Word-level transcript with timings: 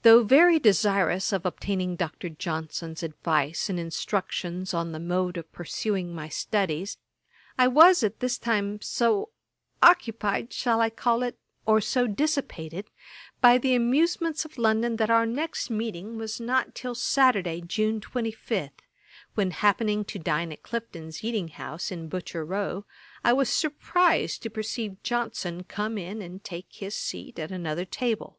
Though 0.00 0.24
very 0.24 0.58
desirous 0.58 1.30
of 1.30 1.44
obtaining 1.44 1.94
Dr. 1.94 2.30
Johnson's 2.30 3.02
advice 3.02 3.68
and 3.68 3.78
instructions 3.78 4.72
on 4.72 4.92
the 4.92 4.98
mode 4.98 5.36
of 5.36 5.52
pursuing 5.52 6.14
my 6.14 6.30
studies, 6.30 6.96
I 7.58 7.68
was 7.68 8.02
at 8.02 8.20
this 8.20 8.38
time 8.38 8.80
so 8.80 9.28
occupied, 9.82 10.54
shall 10.54 10.80
I 10.80 10.88
call 10.88 11.22
it? 11.22 11.38
or 11.66 11.82
so 11.82 12.06
dissipated, 12.06 12.86
by 13.42 13.58
the 13.58 13.74
amusements 13.74 14.46
of 14.46 14.56
London, 14.56 14.96
that 14.96 15.10
our 15.10 15.26
next 15.26 15.68
meeting 15.68 16.16
was 16.16 16.40
not 16.40 16.74
till 16.74 16.94
Saturday, 16.94 17.60
June 17.60 18.00
25, 18.00 18.70
when 19.34 19.50
happening 19.50 20.02
to 20.06 20.18
dine 20.18 20.50
at 20.50 20.62
Clifton's 20.62 21.22
eating 21.22 21.48
house, 21.48 21.90
in 21.90 22.08
Butcher 22.08 22.42
row, 22.42 22.86
I 23.22 23.34
was 23.34 23.50
surprized 23.52 24.42
to 24.44 24.48
perceive 24.48 25.02
Johnson 25.02 25.62
come 25.62 25.98
in 25.98 26.22
and 26.22 26.42
take 26.42 26.68
his 26.70 26.94
seat 26.94 27.38
at 27.38 27.50
another 27.52 27.84
table. 27.84 28.38